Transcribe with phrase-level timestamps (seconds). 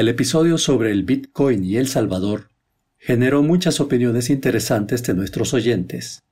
[0.00, 2.48] El episodio sobre el Bitcoin y El Salvador
[2.96, 6.22] generó muchas opiniones interesantes de nuestros oyentes.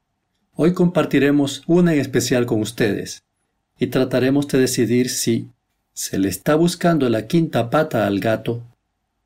[0.54, 3.24] Hoy compartiremos una en especial con ustedes
[3.78, 5.50] y trataremos de decidir si
[5.92, 8.62] se le está buscando la quinta pata al gato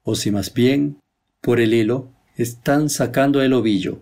[0.02, 0.96] o si más bien,
[1.40, 4.00] por el hilo, están sacando el ovillo.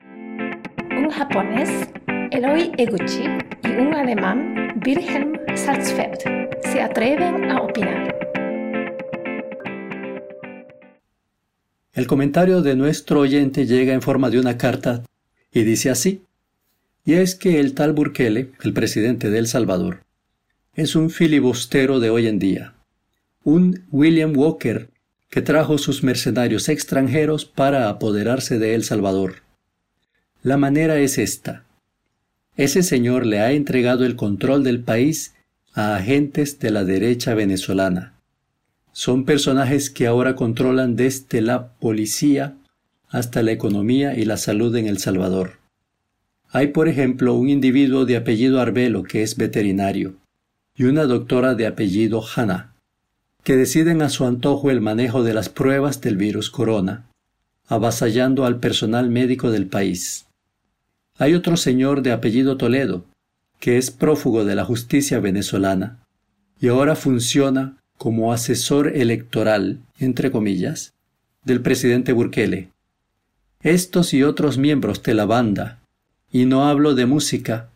[0.00, 1.88] Un japonés,
[2.30, 3.24] Eloy Eguchi,
[3.64, 6.20] y un alemán, Wilhelm Salzfeld,
[6.72, 8.15] se atreven a opinar.
[11.96, 15.02] El comentario de nuestro oyente llega en forma de una carta
[15.50, 16.20] y dice así,
[17.06, 20.02] y es que el tal Burkele, el presidente de El Salvador,
[20.74, 22.74] es un filibustero de hoy en día,
[23.44, 24.90] un William Walker
[25.30, 29.36] que trajo sus mercenarios extranjeros para apoderarse de El Salvador.
[30.42, 31.64] La manera es esta.
[32.58, 35.32] Ese señor le ha entregado el control del país
[35.72, 38.15] a agentes de la derecha venezolana
[38.96, 42.56] son personajes que ahora controlan desde la policía
[43.10, 45.58] hasta la economía y la salud en El Salvador.
[46.48, 50.14] Hay, por ejemplo, un individuo de apellido Arbelo que es veterinario
[50.74, 52.72] y una doctora de apellido Hanna,
[53.44, 57.04] que deciden a su antojo el manejo de las pruebas del virus corona,
[57.66, 60.24] avasallando al personal médico del país.
[61.18, 63.04] Hay otro señor de apellido Toledo,
[63.60, 66.02] que es prófugo de la justicia venezolana,
[66.58, 70.94] y ahora funciona como asesor electoral, entre comillas,
[71.44, 72.68] del presidente Burkele.
[73.62, 75.80] Estos y otros miembros de la banda,
[76.30, 77.70] y no hablo de música,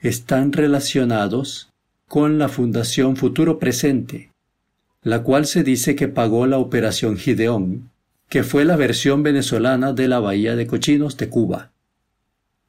[0.00, 1.70] están relacionados
[2.08, 4.30] con la Fundación Futuro Presente,
[5.02, 7.90] la cual se dice que pagó la Operación Gideón,
[8.28, 11.70] que fue la versión venezolana de la Bahía de Cochinos de Cuba.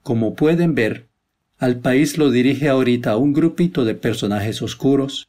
[0.03, 1.07] Como pueden ver,
[1.57, 5.27] al país lo dirige ahorita un grupito de personajes oscuros,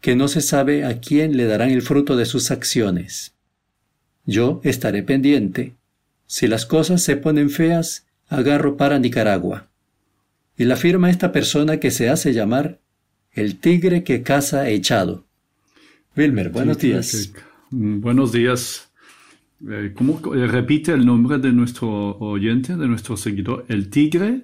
[0.00, 3.34] que no se sabe a quién le darán el fruto de sus acciones.
[4.24, 5.74] Yo estaré pendiente.
[6.26, 9.68] Si las cosas se ponen feas, agarro para Nicaragua.
[10.56, 12.80] Y la firma esta persona que se hace llamar
[13.32, 15.24] el tigre que caza echado.
[16.16, 17.32] Wilmer, buenos días.
[17.70, 18.90] Mm, buenos días.
[19.68, 23.64] Eh, ¿Cómo eh, repite el nombre de nuestro oyente, de nuestro seguidor?
[23.68, 24.42] ¿El tigre?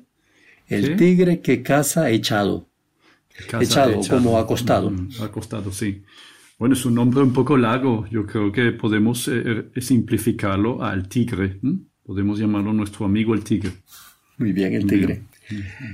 [0.67, 2.69] El tigre que caza echado
[3.61, 4.91] echado, como acostado.
[4.91, 6.03] Mm, acostado, sí.
[6.59, 8.07] Bueno, es un nombre un poco largo.
[8.11, 11.59] Yo creo que podemos eh, eh, simplificarlo al tigre.
[12.05, 13.73] Podemos llamarlo nuestro amigo el tigre.
[14.39, 15.23] Muy bien, el tigre.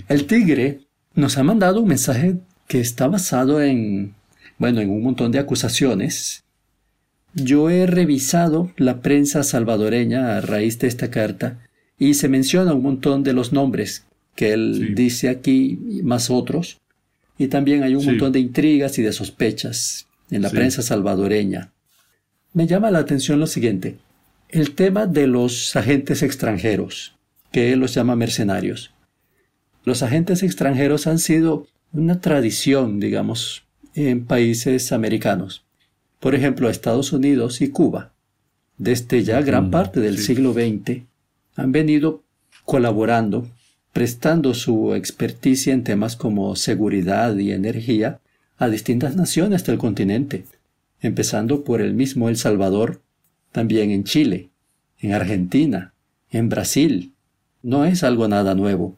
[0.08, 0.80] El tigre
[1.14, 2.36] nos ha mandado un mensaje
[2.68, 4.14] que está basado en,
[4.58, 6.44] bueno, en un montón de acusaciones.
[7.34, 11.58] Yo he revisado la prensa salvadoreña a raíz de esta carta
[11.98, 16.79] y se menciona un montón de los nombres que él dice aquí, más otros,
[17.40, 21.72] y también hay un montón de intrigas y de sospechas en la prensa salvadoreña.
[22.52, 23.96] Me llama la atención lo siguiente,
[24.50, 27.14] el tema de los agentes extranjeros,
[27.50, 28.92] que él los llama mercenarios.
[29.86, 33.64] Los agentes extranjeros han sido una tradición, digamos,
[33.94, 35.64] en países americanos.
[36.18, 38.12] Por ejemplo, Estados Unidos y Cuba.
[38.76, 41.04] Desde ya gran parte del siglo XX
[41.56, 42.22] han venido
[42.66, 43.48] colaborando
[43.92, 48.20] prestando su experticia en temas como seguridad y energía
[48.58, 50.44] a distintas naciones del continente,
[51.00, 53.00] empezando por el mismo El Salvador,
[53.52, 54.50] también en Chile,
[54.98, 55.94] en Argentina,
[56.30, 57.12] en Brasil.
[57.62, 58.96] No es algo nada nuevo.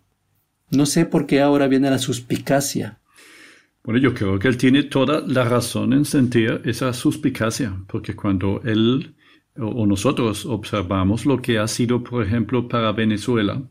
[0.70, 2.98] No sé por qué ahora viene la suspicacia.
[3.84, 8.60] Bueno, yo creo que él tiene toda la razón en sentir esa suspicacia, porque cuando
[8.64, 9.14] él
[9.56, 13.62] o nosotros observamos lo que ha sido, por ejemplo, para Venezuela,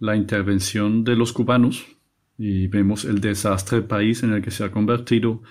[0.00, 1.86] la intervención de los cubanos
[2.36, 5.42] y vemos el desastre país en el que se ha convertido,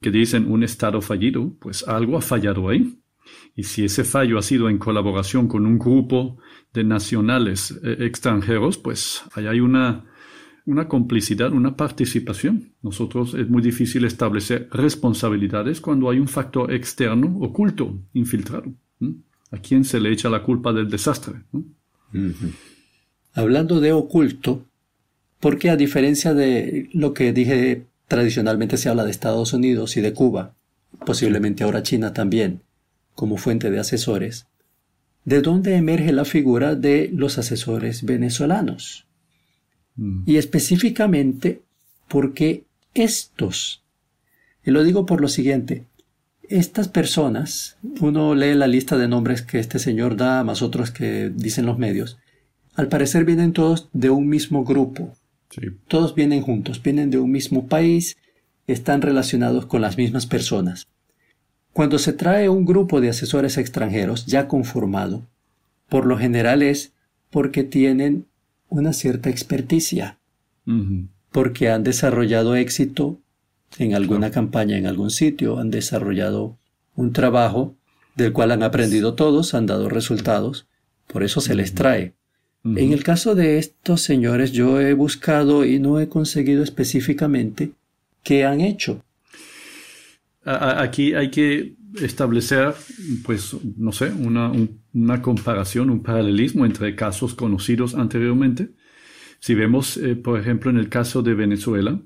[0.00, 3.00] que dicen un Estado fallido, pues algo ha fallado ahí.
[3.56, 6.38] Y si ese fallo ha sido en colaboración con un grupo
[6.72, 10.04] de nacionales eh, extranjeros, pues ahí hay una,
[10.64, 12.72] una complicidad, una participación.
[12.82, 18.72] Nosotros es muy difícil establecer responsabilidades cuando hay un factor externo oculto, infiltrado.
[19.50, 21.42] ¿A quién se le echa la culpa del desastre?
[23.38, 24.66] Hablando de oculto,
[25.38, 30.12] porque a diferencia de lo que dije tradicionalmente se habla de Estados Unidos y de
[30.12, 30.56] Cuba,
[31.06, 32.62] posiblemente ahora China también,
[33.14, 34.46] como fuente de asesores,
[35.24, 39.06] ¿de dónde emerge la figura de los asesores venezolanos?
[39.94, 40.24] Mm.
[40.26, 41.62] Y específicamente
[42.08, 43.84] porque estos,
[44.64, 45.84] y lo digo por lo siguiente,
[46.48, 51.30] estas personas, uno lee la lista de nombres que este señor da, más otros que
[51.32, 52.18] dicen los medios,
[52.78, 55.12] al parecer vienen todos de un mismo grupo.
[55.88, 58.16] Todos vienen juntos, vienen de un mismo país,
[58.68, 60.86] están relacionados con las mismas personas.
[61.72, 65.26] Cuando se trae un grupo de asesores extranjeros ya conformado,
[65.88, 66.92] por lo general es
[67.30, 68.26] porque tienen
[68.68, 70.20] una cierta experticia,
[71.32, 73.18] porque han desarrollado éxito
[73.78, 76.56] en alguna campaña, en algún sitio, han desarrollado
[76.94, 77.74] un trabajo
[78.14, 80.68] del cual han aprendido todos, han dado resultados,
[81.08, 82.14] por eso se les trae.
[82.76, 87.72] En el caso de estos señores, yo he buscado y no he conseguido específicamente
[88.22, 89.02] qué han hecho.
[90.44, 92.74] Aquí hay que establecer,
[93.24, 94.52] pues, no sé, una,
[94.94, 98.70] una comparación, un paralelismo entre casos conocidos anteriormente.
[99.40, 102.00] Si vemos, eh, por ejemplo, en el caso de Venezuela,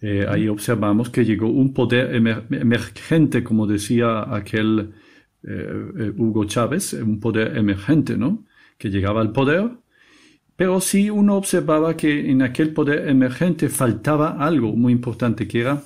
[0.00, 4.92] eh, ahí observamos que llegó un poder emergente, como decía aquel
[5.42, 8.45] eh, Hugo Chávez, un poder emergente, ¿no?
[8.78, 9.70] Que llegaba al poder,
[10.56, 15.82] pero sí uno observaba que en aquel poder emergente faltaba algo muy importante, que era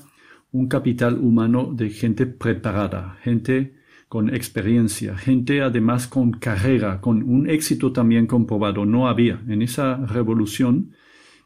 [0.52, 3.75] un capital humano de gente preparada, gente
[4.08, 8.84] con experiencia, gente además con carrera, con un éxito también comprobado.
[8.84, 10.92] No había en esa revolución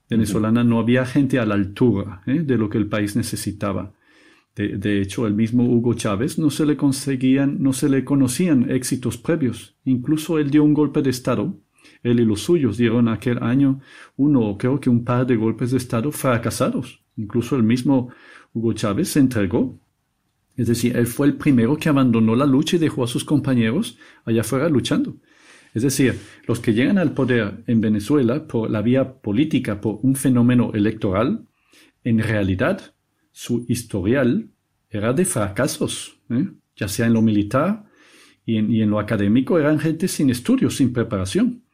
[0.08, 2.41] venezolana, no había gente a la altura ¿eh?
[2.41, 3.93] de lo que el país necesitaba.
[4.56, 9.19] De, hecho, el mismo Hugo Chávez no se le conseguían, no se le conocían éxitos
[9.19, 9.75] previos.
[9.85, 11.59] Incluso él dio un golpe de Estado.
[12.05, 13.81] Él y los suyos dieron aquel año
[14.17, 17.03] uno, creo que un par de golpes de Estado fracasados.
[17.17, 18.11] Incluso el mismo
[18.53, 19.81] Hugo Chávez se entregó.
[20.56, 23.99] Es decir, él fue el primero que abandonó la lucha y dejó a sus compañeros
[24.25, 25.17] allá afuera luchando.
[25.75, 26.17] Es decir,
[26.47, 31.49] los que llegan al poder en Venezuela por la vía política, por un fenómeno electoral,
[32.05, 32.94] en realidad
[33.35, 34.49] su historial
[34.89, 36.47] era de fracasos, ¿eh?
[36.77, 37.85] ya sea en lo militar
[38.47, 41.65] y en, lo académico, eran gente sin estudios, sin preparación,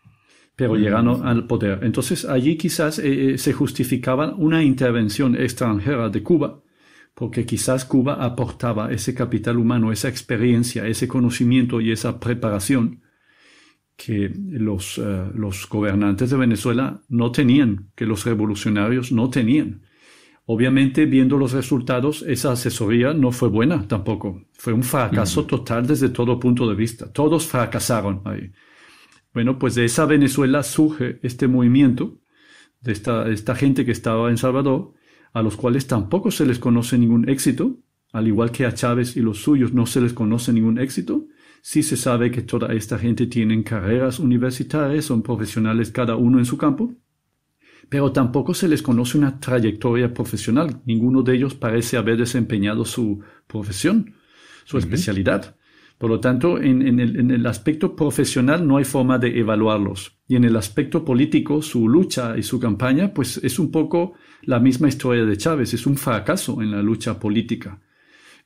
[0.56, 1.80] pero llegaron al poder.
[1.82, 6.62] Entonces allí quizás eh, eh, se justificaba una intervención extranjera de Cuba
[7.12, 13.02] porque quizás Cuba aportaba ese capital humano, esa experiencia, ese conocimiento y esa preparación
[13.96, 14.96] que los,
[15.34, 19.82] los gobernantes de Venezuela no tenían, que los revolucionarios no tenían.
[20.46, 24.42] Obviamente, viendo los resultados, esa asesoría no fue buena tampoco.
[24.52, 27.12] Fue un fracaso total desde todo punto de vista.
[27.12, 28.50] Todos fracasaron ahí.
[29.32, 32.18] Bueno, pues de esa Venezuela surge este movimiento
[32.80, 34.94] de esta, esta gente que estaba en Salvador
[35.32, 37.78] a los cuales tampoco se les conoce ningún éxito,
[38.12, 41.26] al igual que a Chávez y los suyos no se les conoce ningún éxito,
[41.62, 46.44] sí se sabe que toda esta gente tienen carreras universitarias, son profesionales cada uno en
[46.44, 46.92] su campo,
[47.88, 50.80] pero tampoco se les conoce una trayectoria profesional.
[50.84, 54.14] Ninguno de ellos parece haber desempeñado su profesión,
[54.64, 55.56] su especialidad.
[56.00, 60.16] Por lo tanto, en, el, aspecto profesional no hay forma de evaluarlos.
[60.26, 64.60] Y en el aspecto político, su lucha y su campaña, pues es un poco la
[64.60, 67.78] misma historia de Chávez, es un fracaso en la lucha política.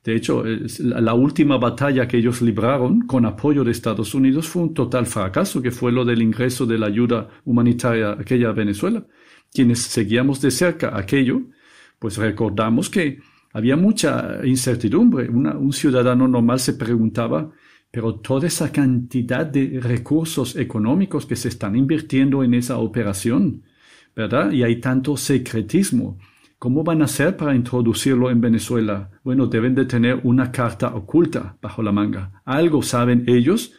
[0.03, 0.43] De hecho,
[0.79, 5.61] la última batalla que ellos libraron con apoyo de Estados Unidos fue un total fracaso,
[5.61, 9.03] que fue lo del ingreso de la ayuda humanitaria aquella a Venezuela.
[9.55, 11.41] Quienes seguíamos de cerca aquello,
[11.97, 13.19] pues recordamos que
[13.53, 15.29] había mucha incertidumbre.
[15.29, 17.49] un ciudadano normal se preguntaba,
[17.89, 23.63] pero toda esa cantidad de recursos económicos que se están invirtiendo en esa operación,
[24.13, 24.51] ¿verdad?
[24.51, 26.17] Y hay tanto secretismo.
[26.59, 29.09] ¿Cómo van a hacer para introducirlo en Venezuela?
[29.23, 32.41] Bueno, deben de tener una carta oculta bajo la manga.
[32.43, 33.71] Algo saben ellos,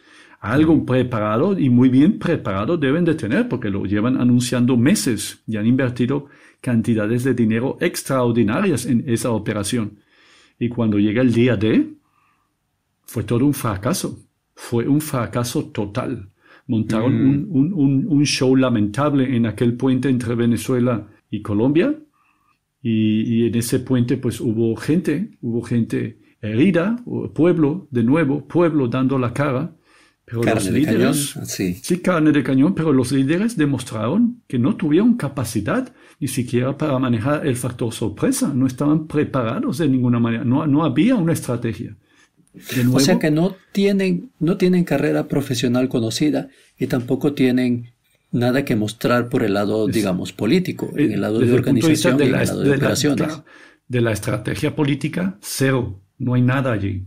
[0.51, 5.57] algo preparado y muy bien preparado deben de tener porque lo llevan anunciando meses y
[5.57, 6.27] han invertido
[6.61, 9.99] cantidades de dinero extraordinarias en esa operación.
[10.59, 11.93] Y cuando llega el día D,
[13.05, 14.19] fue todo un fracaso.
[14.55, 16.29] Fue un fracaso total.
[16.67, 17.73] Montaron mm.
[18.09, 21.95] un, show lamentable en aquel puente entre Venezuela y Colombia.
[22.81, 26.95] Y, y, en ese puente pues hubo gente, hubo gente herida,
[27.33, 29.75] pueblo, de nuevo, pueblo dando la cara.
[30.29, 31.79] Pero carne de cañón, sí.
[31.81, 36.99] sí, carne de cañón, pero los líderes demostraron que no tuvieron capacidad ni siquiera para
[36.99, 41.95] manejar el factor sorpresa, no estaban preparados de ninguna manera, no, no había una estrategia.
[42.91, 47.93] o sea que no tienen, no tienen carrera profesional conocida y tampoco tienen
[48.29, 52.27] nada que mostrar por el lado, digamos, político, en el lado de organización y en
[52.27, 53.41] el lado de, operaciones.
[53.87, 57.05] de la estrategia política, cero, no hay nada allí.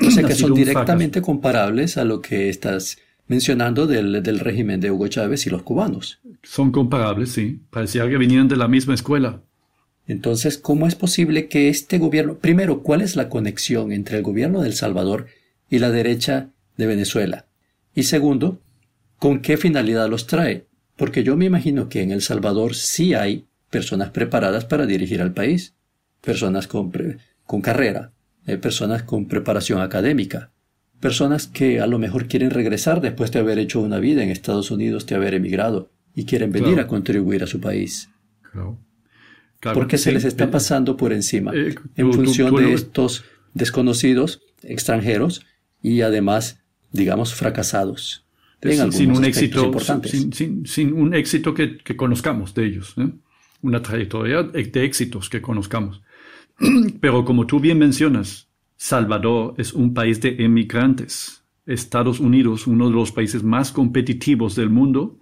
[0.00, 4.90] O sea que son directamente comparables a lo que estás mencionando del, del, régimen de
[4.90, 6.20] Hugo Chávez y los cubanos.
[6.42, 7.60] Son comparables, sí.
[7.70, 9.42] Parecía que venían de la misma escuela.
[10.06, 14.60] Entonces, ¿cómo es posible que este gobierno, primero, cuál es la conexión entre el gobierno
[14.60, 15.26] de El Salvador
[15.68, 17.46] y la derecha de Venezuela?
[17.94, 18.60] Y segundo,
[19.18, 20.66] ¿con qué finalidad los trae?
[20.96, 25.34] Porque yo me imagino que en El Salvador sí hay personas preparadas para dirigir al
[25.34, 25.74] país,
[26.20, 26.92] personas con,
[27.44, 28.12] con carrera,
[28.46, 30.52] eh, personas con preparación académica,
[31.00, 34.70] personas que a lo mejor quieren regresar después de haber hecho una vida en Estados
[34.70, 38.08] Unidos, de haber emigrado y quieren venir a contribuir a su país.
[38.52, 38.78] Claro.
[39.74, 45.44] Porque se les está eh, pasando por encima eh, en función de estos desconocidos extranjeros
[45.82, 46.62] y además,
[46.92, 48.26] digamos, fracasados.
[48.90, 49.72] sin, un éxito,
[50.64, 52.94] sin, un éxito que, conozcamos de ellos,
[53.62, 56.02] una trayectoria de éxitos que conozcamos.
[57.00, 61.42] Pero como tú bien mencionas, Salvador es un país de emigrantes.
[61.66, 65.18] Estados Unidos, uno de los países más competitivos del mundo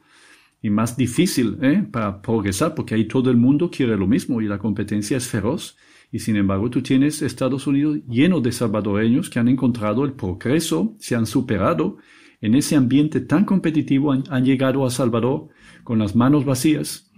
[0.60, 1.86] y más difícil ¿eh?
[1.90, 5.76] para progresar, porque ahí todo el mundo quiere lo mismo y la competencia es feroz.
[6.12, 10.94] Y sin embargo, tú tienes Estados Unidos lleno de salvadoreños que han encontrado el progreso,
[10.98, 11.96] se han superado.
[12.40, 15.48] En ese ambiente tan competitivo han, llegado a Salvador
[15.82, 17.10] con las manos vacías,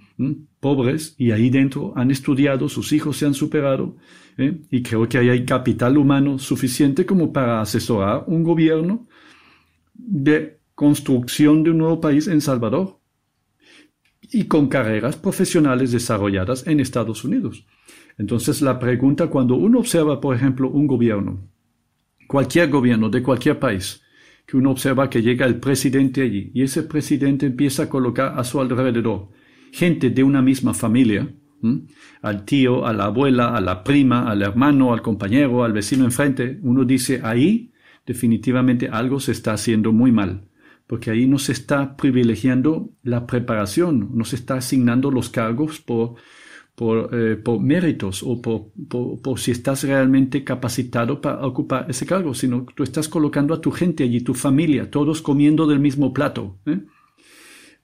[0.60, 3.96] pobres, y ahí dentro han estudiado, sus hijos se han superado.
[4.38, 4.60] ¿eh?
[4.70, 9.06] Y creo que ahí hay capital humano suficiente como para asesorar un gobierno
[9.94, 12.98] de construcción de un nuevo país en Salvador
[14.20, 17.66] y con carreras profesionales desarrolladas en Estados Unidos.
[18.18, 21.48] Entonces la pregunta cuando uno observa, por ejemplo, un gobierno,
[22.26, 24.02] cualquier gobierno de cualquier país,
[24.46, 28.44] que uno observa que llega el presidente allí y ese presidente empieza a colocar a
[28.44, 29.28] su alrededor
[29.76, 31.28] gente de una misma familia,
[32.22, 36.58] al tío, a la abuela, a la prima, al hermano, al compañero, al vecino enfrente,
[36.62, 37.72] uno dice ahí
[38.06, 40.48] definitivamente algo se está haciendo muy mal,
[40.86, 46.14] porque ahí no se está privilegiando la preparación, no se está asignando los cargos por
[46.74, 48.70] por, eh, por méritos o por,
[49.22, 53.70] por, si estás realmente capacitado para ocupar ese cargo, sino tú estás colocando a tu
[53.70, 56.58] gente allí, tu familia, todos comiendo del mismo plato.
[56.66, 56.80] ¿eh?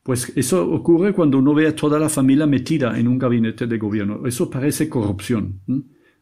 [0.02, 3.78] Pues eso ocurre cuando uno ve a toda la familia metida en un gabinete de
[3.78, 4.26] gobierno.
[4.26, 5.60] Eso parece corrupción.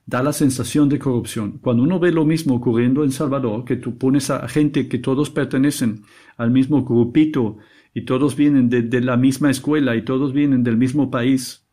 [0.04, 1.58] Da la sensación de corrupción.
[1.58, 5.30] Cuando uno ve lo mismo ocurriendo en Salvador, que tú pones a gente que todos
[5.30, 6.02] pertenecen
[6.36, 7.56] al mismo grupito
[7.94, 11.66] y todos vienen de la misma escuela y todos vienen del mismo país,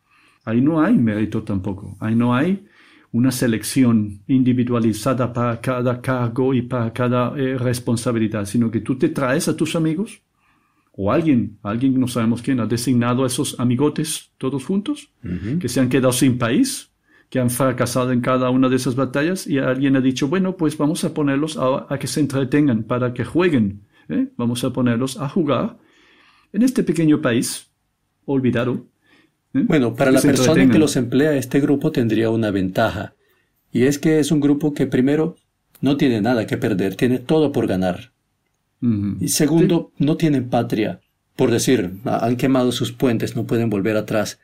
[0.48, 1.98] Ahí no hay mérito tampoco.
[2.00, 2.66] Ahí no hay
[3.12, 9.10] una selección individualizada para cada cargo y para cada eh, responsabilidad, sino que tú te
[9.10, 10.22] traes a tus amigos
[11.00, 15.12] o alguien, alguien no sabemos quién, ha designado a esos amigotes todos juntos,
[15.62, 16.90] que se han quedado sin país,
[17.30, 20.78] que han fracasado en cada una de esas batallas y alguien ha dicho, bueno, pues
[20.78, 24.28] vamos a ponerlos a, que se entretengan, para que jueguen, ¿eh?
[24.38, 25.78] vamos a ponerlos a jugar
[26.52, 27.70] en este pequeño país
[28.26, 28.88] olvidado
[29.54, 29.68] ¿Mm?
[29.68, 33.16] Bueno, para la persona que los emplea, este grupo tendría una ventaja.
[33.72, 35.36] Y es que es un grupo que primero
[35.82, 38.12] no tiene nada que perder, tiene todo por ganar.
[38.82, 41.00] Y segundo, no tienen patria.
[41.36, 44.40] Por decir, han quemado sus puentes, no pueden volver atrás.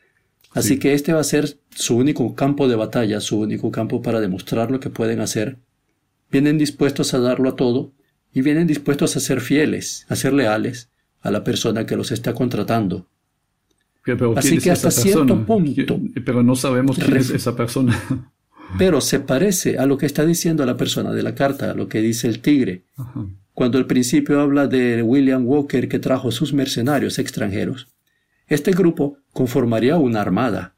[0.52, 4.20] Así que este va a ser su único campo de batalla, su único campo para
[4.20, 5.58] demostrar lo que pueden hacer.
[6.32, 7.92] Vienen dispuestos a darlo a todo
[8.32, 10.90] y vienen dispuestos a ser fieles, a ser leales
[11.22, 13.08] a la persona que los está contratando.
[14.36, 16.00] Así que hasta cierto punto.
[16.26, 18.32] Pero no sabemos quién es esa persona.
[18.78, 21.88] Pero se parece a lo que está diciendo la persona de la carta, a lo
[21.88, 22.84] que dice el tigre.
[23.54, 27.88] Cuando al principio habla de William Walker que trajo sus mercenarios extranjeros.
[28.48, 30.76] Este grupo conformaría una armada,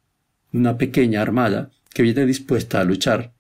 [0.52, 3.34] una pequeña armada que viene dispuesta a luchar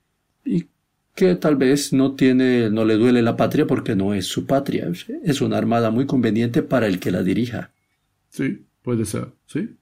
[0.44, 0.68] y
[1.15, 4.92] que tal vez no tiene, no le duele la patria porque no es su patria.
[5.24, 7.72] Es una armada muy conveniente para el que la dirija.
[8.30, 8.65] Sí.
[8.86, 9.77] Puede ser, ¿sí?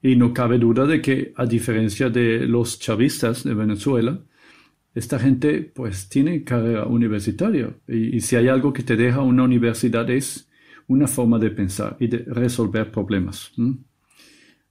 [0.00, 4.18] Y no cabe duda de que, a diferencia de los chavistas de Venezuela,
[4.94, 7.74] esta gente pues tiene carrera universitaria.
[7.88, 10.48] Y, si hay algo que te deja una universidad es
[10.86, 13.52] una forma de pensar y de resolver problemas.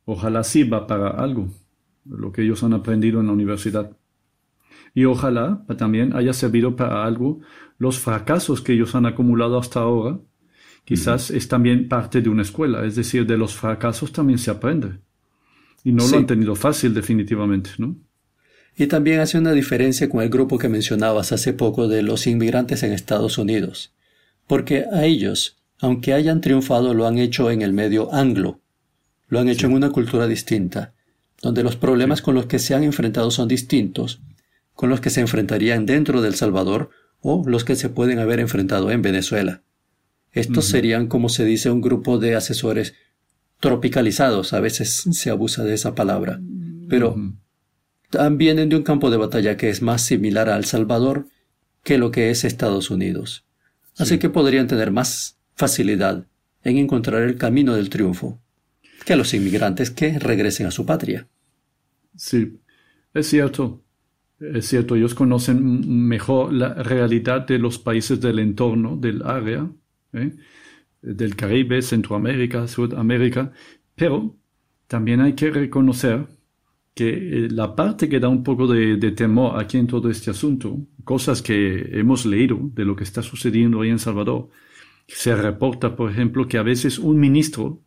[0.05, 1.49] Ojalá sirva para algo,
[2.05, 3.97] lo que ellos han aprendido en la universidad.
[4.93, 7.39] Y ojalá también haya servido para algo
[7.77, 10.19] los fracasos que ellos han acumulado hasta ahora
[10.83, 14.99] quizás es también parte de una escuela, es decir, de los fracasos también se aprende.
[15.83, 17.95] Y no lo han tenido fácil definitivamente, ¿no?
[18.75, 22.83] Y también hace una diferencia con el grupo que mencionabas hace poco de los inmigrantes
[22.83, 23.93] en Estados Unidos,
[24.47, 28.61] porque a ellos, aunque hayan triunfado, lo han hecho en el medio anglo,
[29.27, 30.93] lo han hecho en una cultura distinta,
[31.41, 34.21] donde los problemas con los que se han enfrentado son distintos,
[34.73, 38.91] con los que se enfrentarían dentro del Salvador o los que se pueden haber enfrentado
[38.91, 39.63] en Venezuela.
[40.31, 42.93] Estos serían, como se dice, un grupo de asesores
[43.59, 44.53] tropicalizados.
[44.53, 46.41] A veces se abusa de esa palabra.
[46.89, 47.15] Pero
[48.11, 51.27] también vienen de un campo de batalla que es más similar a El Salvador
[51.83, 53.45] que lo que es Estados Unidos.
[53.97, 56.27] Así que podrían tener más facilidad
[56.63, 58.39] en encontrar el camino del triunfo
[59.05, 61.27] que los inmigrantes que regresen a su patria.
[62.15, 62.59] Sí,
[63.13, 63.83] es cierto.
[64.39, 69.69] Es cierto, ellos conocen mejor la realidad de los países del entorno, del área,
[70.13, 70.33] ¿eh?
[71.01, 73.51] del Caribe, Centroamérica, Sudamérica,
[73.95, 74.35] pero
[74.87, 76.25] también hay que reconocer
[76.93, 80.77] que eh, la parte que da un poco de, temor aquí en todo este asunto,
[81.03, 84.49] cosas que hemos leído de lo que está sucediendo ahí en Salvador,
[85.07, 87.81] se reporta, por ejemplo, que a veces un ministro,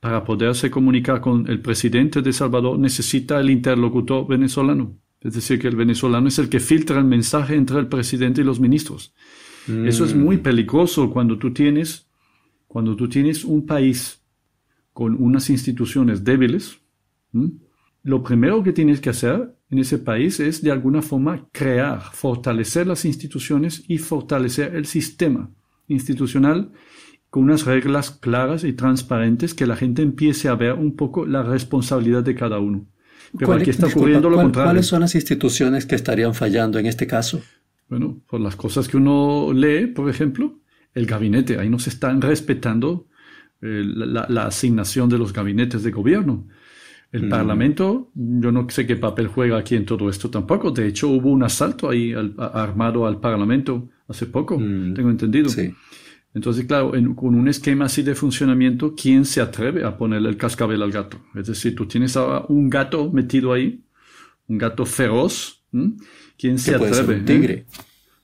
[0.00, 4.98] para poderse comunicar con el presidente de Salvador, necesita el interlocutor venezolano.
[5.20, 8.44] Es decir, que el venezolano es el que filtra el mensaje entre el presidente y
[8.44, 9.14] los ministros.
[9.68, 10.42] Eso es muy mm.
[10.42, 12.08] peligroso cuando tú tienes,
[12.66, 14.20] cuando tú tienes un país
[14.92, 16.80] con unas instituciones débiles.
[18.02, 22.86] Lo primero que tienes que hacer en ese país es de alguna forma crear, fortalecer
[22.86, 25.50] las instituciones y fortalecer el sistema
[25.88, 26.72] institucional
[27.30, 31.42] con unas reglas claras y transparentes que la gente empiece a ver un poco la
[31.42, 32.86] responsabilidad de cada uno.
[33.38, 34.70] Pero aquí está ocurriendo lo contrario.
[34.70, 37.40] ¿Cuáles son las instituciones que estarían fallando en este caso?
[37.88, 40.60] Bueno, por las cosas que uno lee, por ejemplo,
[40.94, 41.58] el gabinete.
[41.58, 43.08] Ahí no se están respetando
[43.60, 46.48] eh, la, asignación de los gabinetes de gobierno.
[47.12, 47.28] El mm.
[47.28, 50.70] Parlamento, yo no sé qué papel juega aquí en todo esto tampoco.
[50.70, 54.94] De hecho, hubo un asalto ahí armado al Parlamento hace poco, mm.
[54.94, 55.50] tengo entendido.
[55.50, 55.74] Sí.
[56.34, 60.82] Entonces, claro, con un esquema así de funcionamiento, ¿quién se atreve a ponerle el cascabel
[60.82, 61.20] al gato?
[61.34, 63.84] Es decir, tú tienes ahora un gato metido ahí,
[64.48, 65.62] un gato feroz.
[66.38, 66.90] ¿Quién se atreve?
[66.90, 67.66] Puede ser un tigre.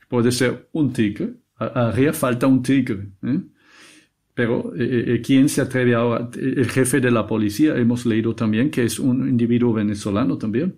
[0.08, 1.34] Puede ser un tigre.
[1.56, 3.08] Haría falta un tigre.
[3.22, 3.40] ¿eh?
[4.38, 6.30] Pero eh, eh, ¿quién se atreve ahora?
[6.36, 10.76] El jefe de la policía, hemos leído también que es un individuo venezolano también.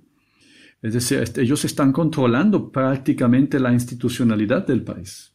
[0.80, 5.34] Es decir, ellos están controlando prácticamente la institucionalidad del país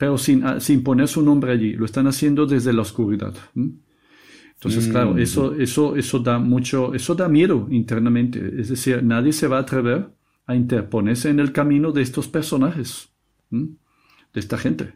[0.00, 1.74] pero sin, ah, sin poner su nombre allí.
[1.74, 3.34] Lo están haciendo desde la oscuridad.
[3.54, 5.18] Entonces, claro, mm.
[5.18, 8.40] eso, eso, eso da mucho, eso da miedo internamente.
[8.58, 10.08] Es decir, nadie se va a atrever
[10.46, 13.10] a interponerse en el camino de estos personajes,
[13.50, 14.94] de esta gente.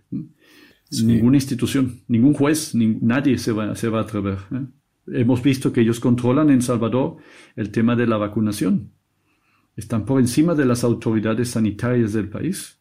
[1.03, 4.39] Ninguna institución, ningún juez, nadie se va, se va a atrever.
[4.53, 4.67] ¿eh?
[5.07, 7.17] Hemos visto que ellos controlan en Salvador
[7.57, 8.93] el tema de la vacunación.
[9.77, 12.79] Están por encima de las autoridades sanitarias del país.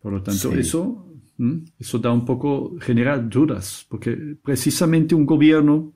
[0.00, 1.64] Por lo tanto, eso ¿Mm?
[1.78, 5.94] Eso da un poco, genera dudas, porque precisamente un gobierno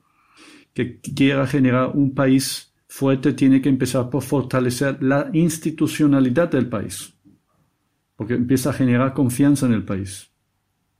[0.73, 7.13] que quiera generar un país fuerte tiene que empezar por fortalecer la institucionalidad del país,
[8.15, 10.31] porque empieza a generar confianza en el país.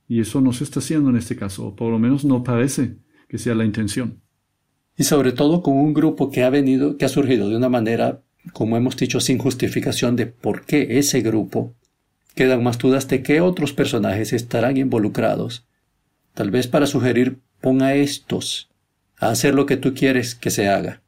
[0.08, 2.96] Y eso no se está haciendo en este caso, o por lo menos no parece
[3.28, 4.20] que sea la intención.
[4.96, 8.22] Y sobre todo con un grupo que ha venido, que ha surgido de una manera,
[8.52, 11.74] como hemos dicho, sin justificación de por qué ese grupo
[12.38, 15.66] Quedan más dudas de qué otros personajes estarán involucrados.
[16.34, 18.70] Tal vez para sugerir pon a estos
[19.18, 21.02] a hacer lo que tú quieres que se haga.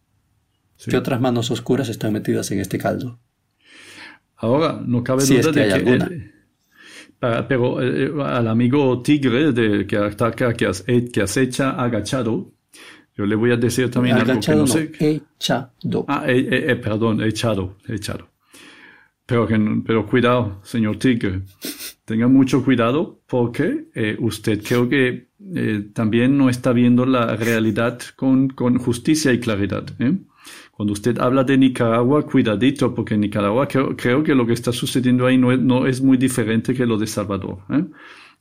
[0.85, 3.21] ¿Qué otras manos oscuras están metidas en este caldo?
[4.35, 6.33] Ahora, no cabe duda de que...
[7.21, 10.71] pero eh, eh, al amigo tigre de, que ataca, que,
[11.13, 12.53] que acecha agachado,
[13.17, 14.91] yo le voy a decir también algo que no, sé.
[14.99, 16.05] Echado.
[16.09, 18.31] Ah, eh, perdón, echado, echado.
[19.31, 19.47] Pero,
[19.87, 21.43] pero cuidado, señor Tigre.
[22.05, 28.01] Tenga mucho cuidado porque eh, usted creo que eh, también no está viendo la realidad
[28.17, 29.85] con, con justicia y claridad.
[30.01, 30.19] ¿eh?
[30.81, 35.27] Cuando usted habla de Nicaragua, cuidadito, porque en Nicaragua creo, que lo que está sucediendo
[35.27, 37.59] ahí no es, muy diferente que lo de Salvador.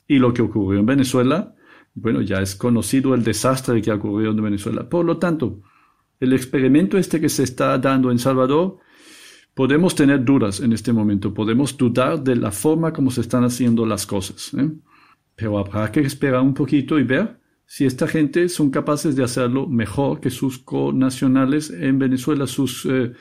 [0.08, 1.54] Y lo que ocurrió en Venezuela,
[1.96, 4.88] bueno, ya es conocido el desastre que ha ocurrido en Venezuela.
[4.88, 5.64] Por lo tanto,
[6.22, 8.80] el experimento este que se está dando en Salvador
[9.54, 13.86] Podemos tener dudas en este momento, podemos dudar de la forma como se están haciendo
[13.86, 14.72] las cosas, ¿eh?
[15.36, 17.39] pero habrá que esperar un poquito y ver
[17.72, 23.12] si esta gente son capaces de hacerlo mejor que sus conacionales en Venezuela, sus, eh,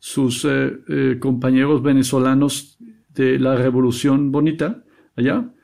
[0.00, 2.78] sus eh, compañeros venezolanos
[3.14, 4.82] de la revolución bonita
[5.14, 5.54] allá,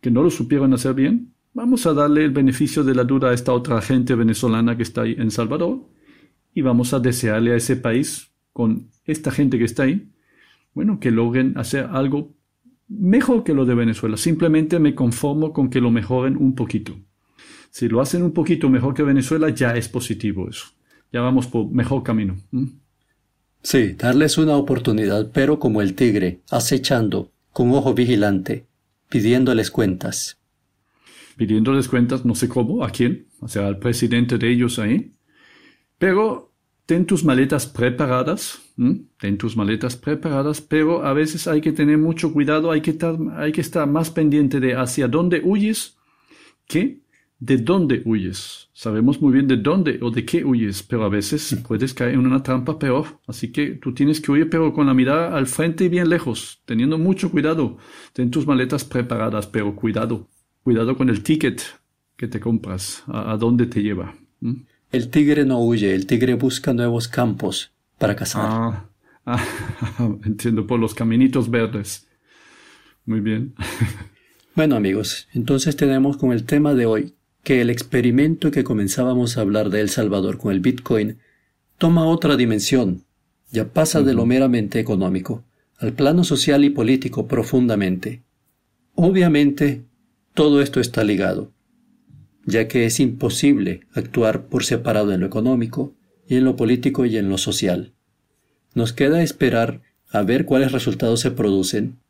[0.00, 1.32] que no lo supieron hacer bien.
[1.54, 5.02] Vamos a darle el beneficio de la duda a esta otra gente venezolana que está
[5.02, 5.88] ahí en Salvador
[6.54, 10.08] y vamos a desearle a ese país con esta gente que está ahí,
[10.72, 12.32] bueno, que logren hacer algo
[12.86, 14.16] mejor que lo de Venezuela.
[14.16, 16.96] Simplemente me conformo con que lo mejoren un poquito.
[17.76, 20.64] Si lo hacen un poquito mejor que Venezuela, ya es positivo eso.
[21.12, 22.38] Ya vamos por mejor camino.
[23.60, 28.64] Sí, darles una oportunidad, pero como el tigre, acechando, con ojo vigilante,
[29.10, 30.38] pidiéndoles cuentas.
[31.36, 35.12] Pidiéndoles cuentas, no sé cómo, a quién, o sea, al presidente de ellos ahí.
[35.98, 36.54] Pero
[36.86, 38.58] ten tus maletas preparadas,
[39.18, 43.18] ten tus maletas preparadas, pero a veces hay que tener mucho cuidado, hay que, estar,
[43.36, 45.98] hay que estar más pendiente de hacia dónde huyes
[46.66, 47.04] que
[47.38, 48.68] de dónde huyes.
[48.72, 52.20] Sabemos muy bien de dónde o de qué huyes, pero a veces puedes caer en
[52.20, 53.20] una trampa peor.
[53.26, 56.62] Así que tú tienes que huir, pero con la mirada al frente y bien lejos,
[56.64, 57.78] teniendo mucho cuidado.
[58.12, 60.28] Ten tus maletas preparadas, pero cuidado.
[60.62, 61.62] Cuidado con el ticket
[62.16, 64.14] que te compras, a, dónde te lleva.
[64.90, 68.42] El tigre no huye, el tigre busca nuevos campos para cazar.
[68.46, 68.88] Ah,
[69.26, 69.44] ah
[70.24, 72.08] entiendo, por los caminitos verdes.
[73.04, 73.54] Muy bien.
[74.56, 77.15] bueno amigos, entonces tenemos con el tema de hoy
[77.46, 81.18] que el experimento que comenzábamos a hablar de El Salvador con el Bitcoin
[81.78, 83.04] toma otra dimensión,
[83.52, 85.44] ya pasa de lo meramente económico,
[85.78, 88.24] al plano social y político profundamente.
[88.96, 89.84] Obviamente,
[90.34, 91.52] todo esto está ligado,
[92.46, 95.94] ya que es imposible actuar por separado en lo económico
[96.26, 97.92] y en lo político y en lo social.
[98.74, 102.00] Nos queda esperar a ver cuáles resultados se producen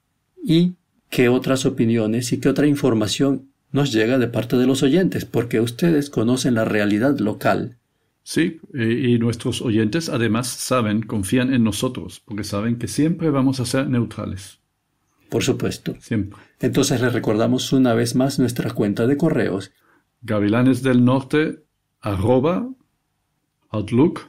[0.42, 0.76] y
[1.10, 5.60] qué otras opiniones y qué otra información nos llega de parte de los oyentes, porque
[5.60, 7.78] ustedes conocen la realidad local.
[8.22, 13.64] Sí, y nuestros oyentes además saben, confían en nosotros, porque saben que siempre vamos a
[13.66, 14.60] ser neutrales.
[15.28, 15.94] Por supuesto.
[16.00, 16.40] Siempre.
[16.60, 19.72] Entonces les recordamos una vez más nuestra cuenta de correos.
[20.22, 21.64] Gavilanes del Norte
[22.00, 22.68] arroba
[23.70, 24.26] outlook.es.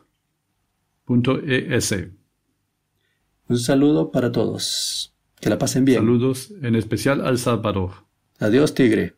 [3.48, 5.16] Un saludo para todos.
[5.40, 6.00] Que la pasen bien.
[6.00, 7.92] Saludos en especial al Salvador.
[8.40, 9.16] Adiós, tigre.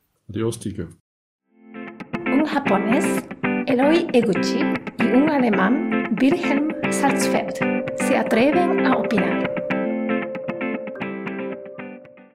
[2.28, 3.24] Un japonés,
[3.66, 4.60] Eloy Eguchi,
[5.00, 7.56] y un alemán, Wilhelm Salzfeld,
[7.98, 9.49] se atreven a opinar.